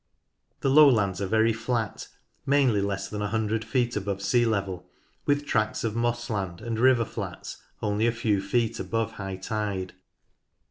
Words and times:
The 0.61 0.69
lowlands 0.71 1.21
are 1.21 1.27
very 1.27 1.53
flat, 1.53 2.07
mainly 2.43 2.81
less 2.81 3.07
than 3.07 3.19
100 3.21 3.63
feet 3.63 3.95
above 3.95 4.19
sea 4.19 4.47
level, 4.47 4.89
with 5.27 5.45
tracts 5.45 5.83
of 5.83 5.95
moss 5.95 6.27
land 6.27 6.59
and 6.59 6.79
river 6.79 7.05
flats 7.05 7.61
only 7.83 8.07
a 8.07 8.11
few 8.11 8.41
feet 8.41 8.79
above 8.79 9.11
high 9.11 9.35
tide. 9.35 9.93